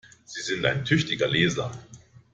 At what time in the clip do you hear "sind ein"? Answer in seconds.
0.41-0.83